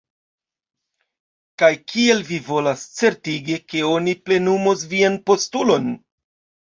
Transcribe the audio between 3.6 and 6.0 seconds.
ke oni plenumos vian postulon?